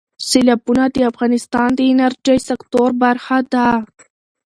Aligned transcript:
سیلابونه 0.29 0.83
د 0.95 0.97
افغانستان 1.11 1.69
د 1.75 1.79
انرژۍ 1.91 2.39
سکتور 2.49 2.89
برخه 3.03 3.37
ده. 3.53 3.67